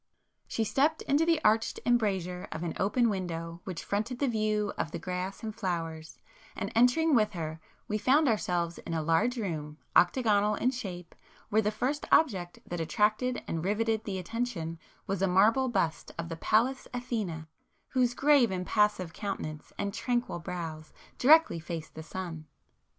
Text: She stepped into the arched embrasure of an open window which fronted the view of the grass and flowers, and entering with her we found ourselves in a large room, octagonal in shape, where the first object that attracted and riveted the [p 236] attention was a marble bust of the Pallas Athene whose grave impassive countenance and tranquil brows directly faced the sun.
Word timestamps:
She 0.47 0.63
stepped 0.63 1.03
into 1.03 1.27
the 1.27 1.39
arched 1.45 1.79
embrasure 1.85 2.47
of 2.51 2.63
an 2.63 2.73
open 2.79 3.07
window 3.07 3.61
which 3.65 3.83
fronted 3.83 4.17
the 4.17 4.27
view 4.27 4.73
of 4.75 4.89
the 4.89 4.97
grass 4.97 5.43
and 5.43 5.53
flowers, 5.53 6.17
and 6.55 6.71
entering 6.73 7.13
with 7.13 7.33
her 7.33 7.61
we 7.87 7.99
found 7.99 8.27
ourselves 8.27 8.79
in 8.79 8.95
a 8.95 9.03
large 9.03 9.37
room, 9.37 9.77
octagonal 9.95 10.55
in 10.55 10.71
shape, 10.71 11.13
where 11.49 11.61
the 11.61 11.69
first 11.69 12.07
object 12.11 12.57
that 12.65 12.79
attracted 12.79 13.43
and 13.47 13.63
riveted 13.63 14.03
the 14.03 14.15
[p 14.17 14.23
236] 14.23 14.29
attention 14.29 14.79
was 15.05 15.21
a 15.21 15.27
marble 15.27 15.69
bust 15.69 16.11
of 16.17 16.29
the 16.29 16.35
Pallas 16.37 16.87
Athene 16.95 17.45
whose 17.89 18.15
grave 18.15 18.49
impassive 18.49 19.13
countenance 19.13 19.71
and 19.77 19.93
tranquil 19.93 20.39
brows 20.39 20.91
directly 21.19 21.59
faced 21.59 21.93
the 21.93 22.01
sun. 22.01 22.47